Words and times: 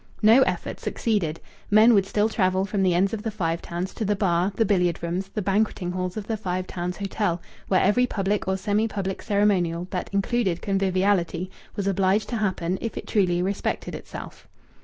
No 0.23 0.41
effort 0.41 0.79
succeeded. 0.79 1.39
Men 1.69 1.93
would 1.93 2.07
still 2.07 2.27
travel 2.27 2.65
from 2.65 2.81
the 2.81 2.95
ends 2.95 3.13
of 3.13 3.21
the 3.21 3.29
Five 3.29 3.61
Towns 3.61 3.93
to 3.93 4.03
the 4.03 4.15
bar, 4.15 4.51
the 4.55 4.65
billiard 4.65 5.03
rooms, 5.03 5.27
the 5.27 5.43
banqueting 5.43 5.91
halls 5.91 6.17
of 6.17 6.25
the 6.25 6.37
Five 6.37 6.65
Towns 6.65 6.97
Hotel, 6.97 7.39
where 7.67 7.81
every 7.83 8.07
public 8.07 8.47
or 8.47 8.57
semi 8.57 8.87
public 8.87 9.21
ceremonial 9.21 9.87
that 9.91 10.09
included 10.11 10.59
conviviality 10.59 11.51
was 11.75 11.85
obliged 11.85 12.29
to 12.29 12.37
happen 12.37 12.79
if 12.81 12.97
it 12.97 13.05
truly 13.05 13.43
respected 13.43 13.93
itself. 13.93 14.47